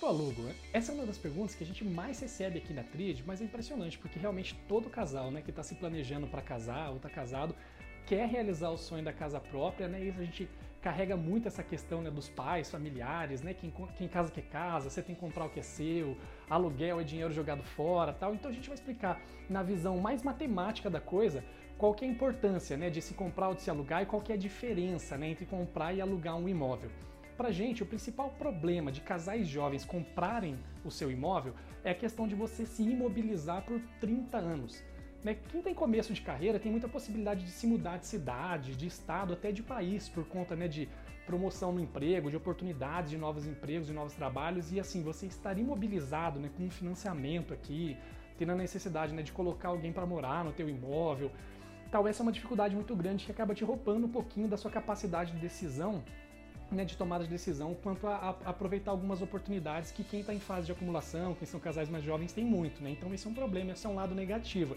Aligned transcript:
compro 0.00 0.06
ou 0.06 0.08
alugo? 0.08 0.50
Essa 0.72 0.92
é 0.92 0.94
uma 0.94 1.06
das 1.06 1.18
perguntas 1.18 1.54
que 1.54 1.62
a 1.62 1.66
gente 1.66 1.84
mais 1.84 2.18
recebe 2.20 2.58
aqui 2.58 2.72
na 2.72 2.82
Trid, 2.82 3.22
mas 3.26 3.40
é 3.40 3.44
impressionante, 3.44 3.98
porque 3.98 4.18
realmente 4.18 4.54
todo 4.66 4.88
casal 4.88 5.30
né, 5.30 5.42
que 5.42 5.50
está 5.50 5.62
se 5.62 5.74
planejando 5.74 6.26
para 6.26 6.40
casar 6.40 6.90
ou 6.90 6.96
está 6.96 7.10
casado 7.10 7.54
quer 8.06 8.26
realizar 8.26 8.70
o 8.70 8.78
sonho 8.78 9.04
da 9.04 9.12
casa 9.12 9.38
própria, 9.38 9.86
né? 9.86 10.02
E 10.02 10.10
a 10.10 10.24
gente 10.24 10.48
carrega 10.80 11.16
muito 11.16 11.46
essa 11.46 11.62
questão 11.62 12.00
né, 12.00 12.10
dos 12.10 12.28
pais, 12.28 12.70
familiares, 12.70 13.42
né? 13.42 13.54
Quem, 13.54 13.72
quem 13.96 14.08
casa 14.08 14.32
que 14.32 14.42
casa, 14.42 14.90
você 14.90 15.02
tem 15.02 15.14
que 15.14 15.20
comprar 15.20 15.44
o 15.44 15.50
que 15.50 15.60
é 15.60 15.62
seu, 15.62 16.16
aluguel 16.48 16.98
é 16.98 17.04
dinheiro 17.04 17.32
jogado 17.32 17.62
fora 17.62 18.12
tal. 18.12 18.34
Então 18.34 18.50
a 18.50 18.54
gente 18.54 18.68
vai 18.68 18.74
explicar 18.74 19.20
na 19.48 19.62
visão 19.62 19.98
mais 19.98 20.22
matemática 20.22 20.90
da 20.90 21.00
coisa 21.00 21.44
qual 21.78 21.94
que 21.94 22.04
é 22.04 22.08
a 22.08 22.10
importância 22.10 22.76
né, 22.76 22.90
de 22.90 23.00
se 23.00 23.14
comprar 23.14 23.48
ou 23.48 23.54
de 23.54 23.62
se 23.62 23.70
alugar 23.70 24.02
e 24.02 24.06
qual 24.06 24.20
que 24.20 24.32
é 24.32 24.34
a 24.34 24.38
diferença 24.38 25.16
né, 25.16 25.28
entre 25.28 25.46
comprar 25.46 25.92
e 25.92 26.00
alugar 26.00 26.36
um 26.36 26.48
imóvel. 26.48 26.90
Pra 27.40 27.50
gente, 27.50 27.82
o 27.82 27.86
principal 27.86 28.28
problema 28.38 28.92
de 28.92 29.00
casais 29.00 29.48
jovens 29.48 29.82
comprarem 29.82 30.58
o 30.84 30.90
seu 30.90 31.10
imóvel 31.10 31.54
é 31.82 31.90
a 31.90 31.94
questão 31.94 32.28
de 32.28 32.34
você 32.34 32.66
se 32.66 32.82
imobilizar 32.82 33.64
por 33.64 33.80
30 33.98 34.36
anos. 34.36 34.84
Né? 35.24 35.38
Quem 35.48 35.62
tem 35.62 35.72
começo 35.72 36.12
de 36.12 36.20
carreira 36.20 36.60
tem 36.60 36.70
muita 36.70 36.86
possibilidade 36.86 37.42
de 37.42 37.50
se 37.50 37.66
mudar 37.66 37.96
de 37.96 38.06
cidade, 38.06 38.76
de 38.76 38.86
estado, 38.86 39.32
até 39.32 39.50
de 39.52 39.62
país, 39.62 40.06
por 40.06 40.26
conta 40.26 40.54
né, 40.54 40.68
de 40.68 40.86
promoção 41.24 41.72
no 41.72 41.80
emprego, 41.80 42.28
de 42.28 42.36
oportunidades 42.36 43.08
de 43.08 43.16
novos 43.16 43.46
empregos, 43.46 43.86
de 43.86 43.94
novos 43.94 44.12
trabalhos, 44.12 44.70
e 44.70 44.78
assim, 44.78 45.02
você 45.02 45.24
estar 45.24 45.56
imobilizado 45.58 46.38
né, 46.38 46.50
com 46.54 46.64
um 46.64 46.70
financiamento 46.70 47.54
aqui, 47.54 47.96
tendo 48.36 48.52
a 48.52 48.54
necessidade 48.54 49.14
né, 49.14 49.22
de 49.22 49.32
colocar 49.32 49.68
alguém 49.68 49.94
para 49.94 50.04
morar 50.04 50.44
no 50.44 50.52
teu 50.52 50.68
imóvel, 50.68 51.32
tal, 51.90 52.06
essa 52.06 52.22
é 52.22 52.24
uma 52.24 52.32
dificuldade 52.32 52.74
muito 52.74 52.94
grande 52.94 53.24
que 53.24 53.32
acaba 53.32 53.54
te 53.54 53.64
roubando 53.64 54.06
um 54.06 54.10
pouquinho 54.10 54.46
da 54.46 54.58
sua 54.58 54.70
capacidade 54.70 55.32
de 55.32 55.38
decisão 55.38 56.04
né, 56.70 56.84
de 56.84 56.96
tomada 56.96 57.24
de 57.24 57.30
decisão 57.30 57.74
quanto 57.82 58.06
a, 58.06 58.14
a, 58.44 58.50
aproveitar 58.50 58.90
algumas 58.90 59.20
oportunidades 59.20 59.90
que 59.90 60.04
quem 60.04 60.20
está 60.20 60.32
em 60.32 60.40
fase 60.40 60.66
de 60.66 60.72
acumulação, 60.72 61.34
quem 61.34 61.46
são 61.46 61.58
casais 61.58 61.88
mais 61.88 62.04
jovens, 62.04 62.32
tem 62.32 62.44
muito, 62.44 62.82
né? 62.82 62.90
Então 62.90 63.12
esse 63.12 63.26
é 63.26 63.30
um 63.30 63.34
problema, 63.34 63.72
esse 63.72 63.86
é 63.86 63.90
um 63.90 63.94
lado 63.94 64.14
negativo. 64.14 64.76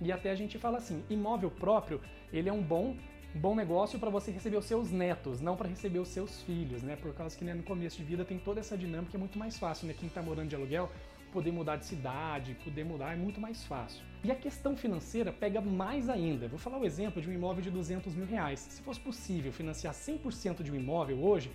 E 0.00 0.10
até 0.10 0.30
a 0.30 0.34
gente 0.34 0.58
fala 0.58 0.78
assim, 0.78 1.04
imóvel 1.10 1.50
próprio, 1.50 2.00
ele 2.32 2.48
é 2.48 2.52
um 2.52 2.62
bom 2.62 2.96
bom 3.34 3.54
negócio 3.54 3.98
para 3.98 4.10
você 4.10 4.30
receber 4.30 4.58
os 4.58 4.66
seus 4.66 4.90
netos, 4.90 5.40
não 5.40 5.56
para 5.56 5.66
receber 5.66 5.98
os 5.98 6.08
seus 6.08 6.42
filhos, 6.42 6.82
né? 6.82 6.96
Por 6.96 7.14
causa 7.14 7.36
que 7.36 7.44
né, 7.44 7.54
no 7.54 7.62
começo 7.62 7.96
de 7.96 8.04
vida 8.04 8.24
tem 8.24 8.38
toda 8.38 8.60
essa 8.60 8.76
dinâmica, 8.76 9.16
é 9.16 9.18
muito 9.18 9.38
mais 9.38 9.58
fácil, 9.58 9.86
né? 9.86 9.94
Quem 9.98 10.08
está 10.08 10.22
morando 10.22 10.48
de 10.48 10.56
aluguel 10.56 10.90
poder 11.32 11.50
mudar 11.50 11.76
de 11.76 11.86
cidade, 11.86 12.56
poder 12.62 12.84
mudar 12.84 13.14
é 13.14 13.16
muito 13.16 13.40
mais 13.40 13.64
fácil. 13.64 14.04
E 14.22 14.30
a 14.30 14.34
questão 14.34 14.76
financeira 14.76 15.32
pega 15.32 15.60
mais 15.60 16.08
ainda. 16.08 16.46
Vou 16.46 16.58
falar 16.58 16.78
o 16.78 16.84
exemplo 16.84 17.20
de 17.20 17.28
um 17.28 17.32
imóvel 17.32 17.62
de 17.62 17.70
200 17.70 18.14
mil 18.14 18.26
reais. 18.26 18.60
Se 18.60 18.82
fosse 18.82 19.00
possível 19.00 19.50
financiar 19.50 19.94
100% 19.94 20.62
de 20.62 20.70
um 20.70 20.76
imóvel 20.76 21.18
hoje, 21.24 21.50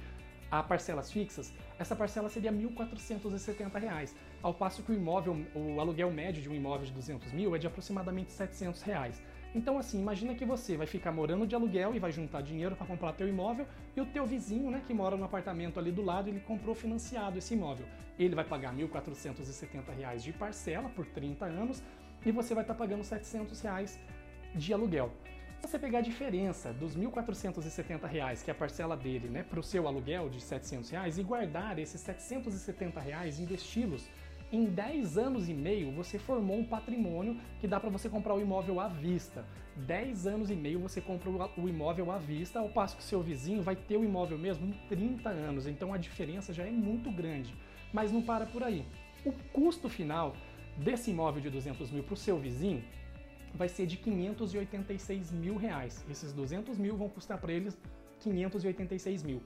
a 0.50 0.64
parcelas 0.64 1.12
fixas, 1.12 1.54
essa 1.78 1.96
parcela 1.96 2.30
seria 2.30 2.52
R$ 2.52 2.58
1.470, 2.58 4.14
ao 4.42 4.54
passo 4.54 4.82
que 4.82 4.92
o 4.92 4.96
imóvel, 4.96 5.46
o 5.54 5.80
aluguel 5.80 6.12
médio 6.12 6.42
de 6.42 6.50
um 6.50 6.56
imóvel 6.56 6.86
de 6.86 6.94
200 6.94 7.32
mil 7.34 7.56
é 7.56 7.60
de 7.60 7.68
aproximadamente 7.68 8.32
700 8.32 8.82
reais. 8.82 9.22
Então 9.56 9.78
assim, 9.78 10.00
imagina 10.00 10.36
que 10.36 10.46
você 10.46 10.78
vai 10.78 10.88
ficar 10.88 11.12
morando 11.12 11.48
de 11.48 11.56
aluguel 11.56 11.96
e 11.96 12.00
vai 12.00 12.12
juntar 12.12 12.42
dinheiro 12.42 12.76
para 12.76 12.86
comprar 12.86 13.14
teu 13.14 13.28
imóvel 13.28 13.66
e 13.96 14.02
o 14.02 14.06
teu 14.06 14.26
vizinho, 14.26 14.70
né, 14.70 14.82
que 14.86 14.94
mora 14.94 15.16
no 15.16 15.24
apartamento 15.24 15.80
ali 15.80 15.92
do 15.92 16.02
lado, 16.02 16.30
ele 16.30 16.40
comprou 16.40 16.76
financiado 16.76 17.38
esse 17.38 17.54
imóvel. 17.54 17.88
Ele 18.20 18.36
vai 18.36 18.46
pagar 18.46 18.74
R$ 18.74 18.88
1.470 18.88 20.18
de 20.18 20.34
parcela 20.34 20.90
por 20.90 21.06
30 21.06 21.46
anos 21.46 21.84
e 22.26 22.32
você 22.32 22.54
vai 22.54 22.64
estar 22.64 22.74
tá 22.74 22.78
pagando 22.78 23.04
700 23.04 23.60
reais 23.62 24.00
de 24.54 24.74
aluguel. 24.74 25.12
Se 25.62 25.72
você 25.72 25.80
pegar 25.80 26.00
a 26.00 26.02
diferença 26.02 26.72
dos 26.72 26.96
R$ 26.96 27.08
1.470, 27.08 28.44
que 28.44 28.52
é 28.52 28.54
a 28.54 28.56
parcela 28.56 28.96
dele, 28.96 29.28
né, 29.28 29.44
para 29.44 29.60
o 29.60 29.64
seu 29.64 29.88
aluguel 29.88 30.30
de 30.30 30.40
700 30.40 30.90
reais, 30.92 31.18
e 31.18 31.24
guardar 31.24 31.80
esses 31.80 32.00
770 32.02 33.00
reais, 33.00 33.40
investi-los 33.40 34.08
em 34.52 34.66
10 34.66 35.18
anos 35.18 35.50
e 35.50 35.54
meio 35.54 35.92
você 35.92 36.18
formou 36.18 36.58
um 36.58 36.64
patrimônio 36.64 37.38
que 37.60 37.68
dá 37.68 37.80
para 37.80 37.90
você 37.90 38.10
comprar 38.10 38.34
o 38.34 38.42
imóvel 38.42 38.80
à 38.80 38.88
vista. 38.88 39.46
10 39.76 40.26
anos 40.26 40.50
e 40.50 40.56
meio 40.56 40.80
você 40.80 41.02
compra 41.02 41.30
o 41.30 41.68
imóvel 41.70 42.12
à 42.12 42.18
vista, 42.18 42.60
ao 42.60 42.70
passo 42.70 42.96
que 42.96 43.04
seu 43.04 43.22
vizinho 43.22 43.62
vai 43.62 43.76
ter 43.76 43.98
o 43.98 44.04
imóvel 44.04 44.38
mesmo 44.38 44.66
em 44.66 44.72
30 44.88 45.30
anos. 45.30 45.68
Então 45.68 45.94
a 45.94 45.98
diferença 45.98 46.54
já 46.54 46.66
é 46.66 46.72
muito 46.72 47.12
grande. 47.12 47.54
Mas 47.92 48.12
não 48.12 48.22
para 48.22 48.46
por 48.46 48.64
aí. 48.64 48.86
O 49.26 49.34
custo 49.52 49.90
final 49.90 50.36
desse 50.78 51.12
imóvel 51.12 51.42
de 51.42 51.50
200 51.50 51.92
mil 51.92 52.04
para 52.04 52.14
o 52.14 52.18
seu 52.18 52.40
vizinho 52.40 52.84
vai 53.54 53.68
ser 53.68 53.86
de 53.86 53.98
586 53.98 55.32
mil 55.32 55.58
reais. 55.58 56.06
Esses 56.10 56.32
200 56.32 56.78
mil 56.78 56.96
vão 56.96 57.10
custar 57.10 57.38
para 57.38 57.52
eles 57.52 57.78
586 58.20 59.24
mil. 59.24 59.42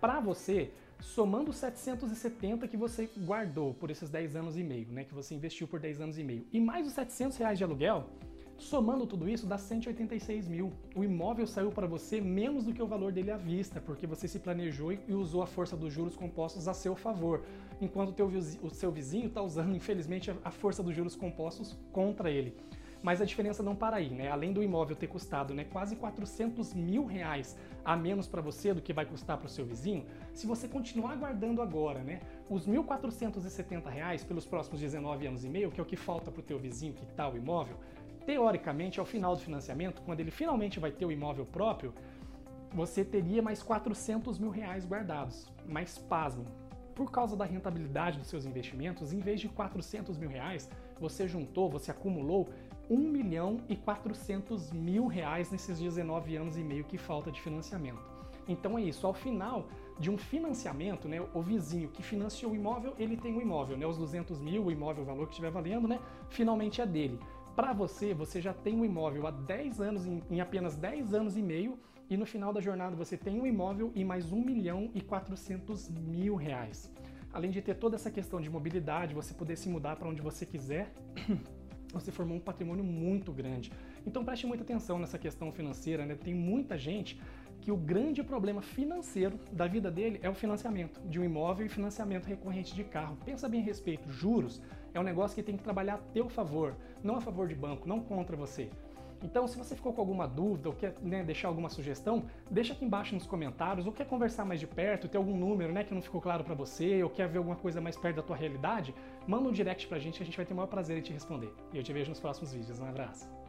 Para 0.00 0.20
você, 0.20 0.72
somando 1.00 1.50
os 1.50 1.56
770 1.56 2.66
que 2.68 2.76
você 2.76 3.08
guardou 3.18 3.74
por 3.74 3.90
esses 3.90 4.08
10 4.08 4.36
anos 4.36 4.56
e 4.56 4.64
meio, 4.64 4.88
né, 4.88 5.04
que 5.04 5.14
você 5.14 5.34
investiu 5.34 5.66
por 5.66 5.80
10 5.80 6.00
anos 6.00 6.18
e 6.18 6.24
meio, 6.24 6.46
e 6.52 6.60
mais 6.60 6.86
os 6.86 6.92
700 6.92 7.36
reais 7.36 7.58
de 7.58 7.64
aluguel, 7.64 8.08
somando 8.56 9.06
tudo 9.06 9.28
isso 9.28 9.46
dá 9.46 9.58
186 9.58 10.48
mil. 10.48 10.72
O 10.94 11.04
imóvel 11.04 11.46
saiu 11.46 11.70
para 11.70 11.86
você 11.86 12.20
menos 12.20 12.64
do 12.64 12.72
que 12.72 12.82
o 12.82 12.86
valor 12.86 13.12
dele 13.12 13.30
à 13.30 13.36
vista, 13.36 13.80
porque 13.80 14.06
você 14.06 14.28
se 14.28 14.38
planejou 14.38 14.92
e 14.92 15.12
usou 15.12 15.42
a 15.42 15.46
força 15.46 15.76
dos 15.76 15.92
juros 15.92 16.16
compostos 16.16 16.68
a 16.68 16.74
seu 16.74 16.94
favor, 16.94 17.42
enquanto 17.80 18.12
teu, 18.12 18.26
o 18.62 18.70
seu 18.70 18.90
vizinho 18.90 19.26
está 19.26 19.42
usando, 19.42 19.74
infelizmente, 19.76 20.32
a 20.44 20.50
força 20.50 20.82
dos 20.82 20.94
juros 20.94 21.16
compostos 21.16 21.76
contra 21.92 22.30
ele. 22.30 22.56
Mas 23.04 23.20
a 23.20 23.26
diferença 23.26 23.62
não 23.62 23.76
para 23.76 23.96
aí, 23.98 24.08
né? 24.08 24.30
Além 24.30 24.50
do 24.50 24.62
imóvel 24.62 24.96
ter 24.96 25.08
custado 25.08 25.52
né, 25.52 25.64
quase 25.64 25.94
400 25.94 26.72
mil 26.72 27.04
reais 27.04 27.54
a 27.84 27.94
menos 27.94 28.26
para 28.26 28.40
você 28.40 28.72
do 28.72 28.80
que 28.80 28.94
vai 28.94 29.04
custar 29.04 29.36
para 29.36 29.44
o 29.44 29.48
seu 29.50 29.66
vizinho, 29.66 30.06
se 30.32 30.46
você 30.46 30.66
continuar 30.66 31.14
guardando 31.16 31.60
agora, 31.60 32.02
né, 32.02 32.20
os 32.48 32.66
1.470 32.66 33.90
reais 33.90 34.24
pelos 34.24 34.46
próximos 34.46 34.80
19 34.80 35.26
anos 35.26 35.44
e 35.44 35.50
meio, 35.50 35.70
que 35.70 35.78
é 35.78 35.82
o 35.82 35.86
que 35.86 35.96
falta 35.96 36.30
para 36.30 36.40
o 36.40 36.42
teu 36.42 36.58
vizinho 36.58 36.94
que 36.94 37.04
está 37.04 37.28
o 37.28 37.36
imóvel, 37.36 37.76
teoricamente, 38.24 38.98
ao 38.98 39.04
final 39.04 39.36
do 39.36 39.42
financiamento, 39.42 40.00
quando 40.00 40.20
ele 40.20 40.30
finalmente 40.30 40.80
vai 40.80 40.90
ter 40.90 41.04
o 41.04 41.12
imóvel 41.12 41.44
próprio, 41.44 41.92
você 42.72 43.04
teria 43.04 43.42
mais 43.42 43.62
400 43.62 44.38
mil 44.38 44.48
reais 44.48 44.86
guardados. 44.86 45.46
Mas 45.68 45.98
pasmem, 45.98 46.46
por 46.94 47.10
causa 47.10 47.36
da 47.36 47.44
rentabilidade 47.44 48.18
dos 48.18 48.28
seus 48.28 48.46
investimentos, 48.46 49.12
em 49.12 49.18
vez 49.18 49.40
de 49.40 49.48
400 49.50 50.16
mil 50.16 50.30
reais, 50.30 50.70
você 50.98 51.28
juntou, 51.28 51.68
você 51.68 51.90
acumulou 51.90 52.48
1 52.90 52.96
milhão 52.96 53.58
e 53.68 53.76
400 53.76 54.72
mil 54.72 55.06
reais 55.06 55.50
nesses 55.50 55.78
19 55.78 56.36
anos 56.36 56.56
e 56.56 56.62
meio 56.62 56.84
que 56.84 56.98
falta 56.98 57.30
de 57.30 57.40
financiamento. 57.40 58.14
Então 58.46 58.78
é 58.78 58.82
isso, 58.82 59.06
ao 59.06 59.14
final 59.14 59.66
de 59.98 60.10
um 60.10 60.18
financiamento, 60.18 61.08
né, 61.08 61.24
o 61.32 61.40
vizinho 61.40 61.88
que 61.88 62.02
financiou 62.02 62.52
o 62.52 62.54
imóvel, 62.54 62.94
ele 62.98 63.16
tem 63.16 63.36
o 63.36 63.40
imóvel, 63.40 63.76
né, 63.76 63.86
os 63.86 63.96
200 63.96 64.40
mil, 64.40 64.64
o 64.64 64.70
imóvel, 64.70 65.02
o 65.02 65.06
valor 65.06 65.26
que 65.26 65.32
estiver 65.32 65.50
valendo, 65.50 65.88
né, 65.88 65.98
finalmente 66.28 66.80
é 66.80 66.86
dele. 66.86 67.18
Para 67.54 67.72
você, 67.72 68.12
você 68.12 68.40
já 68.40 68.52
tem 68.52 68.74
um 68.74 68.84
imóvel 68.84 69.26
há 69.26 69.30
10 69.30 69.80
anos, 69.80 70.06
em, 70.06 70.40
apenas 70.40 70.76
10 70.76 71.14
anos 71.14 71.36
e 71.36 71.42
meio, 71.42 71.78
e 72.10 72.16
no 72.16 72.26
final 72.26 72.52
da 72.52 72.60
jornada 72.60 72.96
você 72.96 73.16
tem 73.16 73.40
um 73.40 73.46
imóvel 73.46 73.92
e 73.94 74.04
mais 74.04 74.30
1 74.32 74.44
milhão 74.44 74.90
e 74.92 75.00
400 75.00 75.88
mil 75.88 76.34
reais. 76.34 76.92
Além 77.32 77.50
de 77.50 77.62
ter 77.62 77.74
toda 77.74 77.96
essa 77.96 78.10
questão 78.10 78.40
de 78.40 78.50
mobilidade, 78.50 79.14
você 79.14 79.32
poder 79.32 79.56
se 79.56 79.68
mudar 79.68 79.96
para 79.96 80.08
onde 80.08 80.20
você 80.20 80.44
quiser, 80.44 80.92
você 81.94 82.10
formou 82.10 82.36
um 82.36 82.40
patrimônio 82.40 82.84
muito 82.84 83.32
grande. 83.32 83.72
Então 84.06 84.24
preste 84.24 84.46
muita 84.46 84.62
atenção 84.62 84.98
nessa 84.98 85.18
questão 85.18 85.50
financeira, 85.50 86.04
né? 86.04 86.14
Tem 86.14 86.34
muita 86.34 86.76
gente 86.76 87.20
que 87.60 87.72
o 87.72 87.76
grande 87.76 88.22
problema 88.22 88.60
financeiro 88.60 89.38
da 89.50 89.66
vida 89.66 89.90
dele 89.90 90.20
é 90.22 90.28
o 90.28 90.34
financiamento 90.34 91.00
de 91.08 91.18
um 91.18 91.24
imóvel 91.24 91.64
e 91.64 91.68
financiamento 91.68 92.26
recorrente 92.26 92.74
de 92.74 92.84
carro. 92.84 93.16
Pensa 93.24 93.48
bem 93.48 93.60
a 93.60 93.64
respeito, 93.64 94.12
juros 94.12 94.60
é 94.92 95.00
um 95.00 95.02
negócio 95.02 95.34
que 95.34 95.42
tem 95.42 95.56
que 95.56 95.62
trabalhar 95.62 95.94
a 95.94 95.98
teu 95.98 96.28
favor, 96.28 96.76
não 97.02 97.16
a 97.16 97.20
favor 97.20 97.48
de 97.48 97.54
banco, 97.54 97.88
não 97.88 98.00
contra 98.00 98.36
você. 98.36 98.68
Então, 99.22 99.46
se 99.46 99.56
você 99.56 99.74
ficou 99.74 99.92
com 99.92 100.00
alguma 100.00 100.26
dúvida 100.26 100.68
ou 100.68 100.74
quer 100.74 100.94
né, 101.00 101.22
deixar 101.22 101.48
alguma 101.48 101.68
sugestão, 101.68 102.24
deixa 102.50 102.72
aqui 102.72 102.84
embaixo 102.84 103.14
nos 103.14 103.26
comentários, 103.26 103.86
ou 103.86 103.92
quer 103.92 104.06
conversar 104.06 104.44
mais 104.44 104.60
de 104.60 104.66
perto, 104.66 105.08
ter 105.08 105.16
algum 105.16 105.36
número 105.36 105.72
né, 105.72 105.84
que 105.84 105.94
não 105.94 106.02
ficou 106.02 106.20
claro 106.20 106.44
para 106.44 106.54
você, 106.54 107.02
ou 107.02 107.10
quer 107.10 107.28
ver 107.28 107.38
alguma 107.38 107.56
coisa 107.56 107.80
mais 107.80 107.96
perto 107.96 108.16
da 108.16 108.22
tua 108.22 108.36
realidade, 108.36 108.94
manda 109.26 109.48
um 109.48 109.52
direct 109.52 109.86
pra 109.86 109.98
gente 109.98 110.18
que 110.18 110.22
a 110.22 110.26
gente 110.26 110.36
vai 110.36 110.46
ter 110.46 110.52
o 110.52 110.56
maior 110.56 110.68
prazer 110.68 110.98
em 110.98 111.02
te 111.02 111.12
responder. 111.12 111.52
E 111.72 111.76
eu 111.76 111.82
te 111.82 111.92
vejo 111.92 112.10
nos 112.10 112.20
próximos 112.20 112.52
vídeos. 112.52 112.80
Um 112.80 112.86
abraço. 112.86 113.43